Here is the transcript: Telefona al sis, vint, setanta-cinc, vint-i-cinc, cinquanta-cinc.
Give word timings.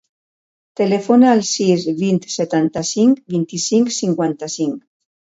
Telefona 0.79 1.29
al 1.33 1.43
sis, 1.51 1.85
vint, 2.01 2.19
setanta-cinc, 2.39 3.23
vint-i-cinc, 3.39 3.97
cinquanta-cinc. 4.03 4.87